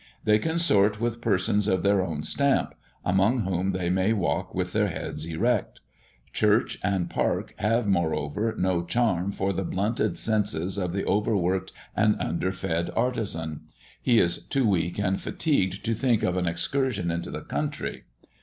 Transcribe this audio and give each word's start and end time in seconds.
They 0.23 0.39
consort 0.39 0.99
with 0.99 1.21
persons 1.21 1.67
of 1.67 1.83
their 1.83 2.01
own 2.03 2.23
stamp, 2.23 2.73
among 3.05 3.41
whom 3.41 3.71
they 3.71 3.91
may 3.91 4.13
walk 4.13 4.51
with 4.55 4.73
their 4.73 4.87
heads 4.87 5.27
erect. 5.27 5.79
Church 6.33 6.79
and 6.81 7.07
park 7.07 7.53
have 7.57 7.85
moreover 7.85 8.55
no 8.57 8.83
charm 8.83 9.31
for 9.31 9.53
the 9.53 9.63
blunted 9.63 10.17
senses 10.17 10.79
of 10.79 10.91
the 10.91 11.05
overworked 11.05 11.71
and 11.95 12.15
under 12.19 12.51
fed 12.51 12.89
artizan. 12.95 13.67
He 14.01 14.19
is 14.19 14.41
too 14.41 14.67
weak 14.67 14.97
and 14.97 15.21
fatigued 15.21 15.85
to 15.85 15.93
think 15.93 16.23
of 16.23 16.35
an 16.35 16.47
excursion 16.47 17.11
into 17.11 17.29
the 17.29 17.41
country. 17.41 18.05